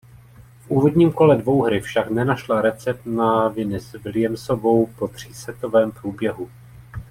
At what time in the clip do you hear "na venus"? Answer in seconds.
3.05-3.93